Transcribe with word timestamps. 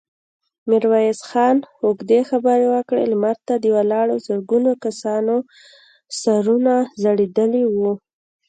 ميرويس 0.69 1.19
خان 1.29 1.57
اوږدې 1.83 2.19
خبرې 2.29 2.67
وکړې، 2.73 3.03
لمر 3.11 3.35
ته 3.47 3.53
د 3.63 3.65
ولاړو 3.75 4.15
زرګونو 4.25 4.71
کسانو 4.83 5.35
سرونه 6.21 6.73
ځړېدلي 7.01 7.63
وو. 7.73 7.91